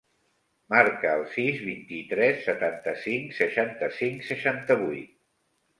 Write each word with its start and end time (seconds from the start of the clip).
Marca 0.73 1.11
el 1.17 1.25
sis, 1.33 1.61
vint-i-tres, 1.67 2.41
setanta-cinc, 2.49 3.39
seixanta-cinc, 3.43 4.29
seixanta-vuit. 4.33 5.19